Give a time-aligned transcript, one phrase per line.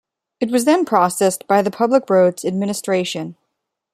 [0.39, 3.35] It was then processed by the Public Roads Administration.